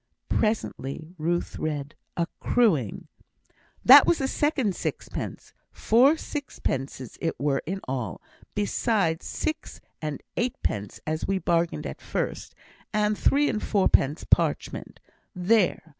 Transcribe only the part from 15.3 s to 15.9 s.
There!